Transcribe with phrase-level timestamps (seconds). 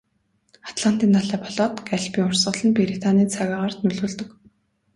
[0.69, 4.29] Атлантын далай болоод Галфын урсгал нь Британийн цаг агаарт нөлөөлдөг.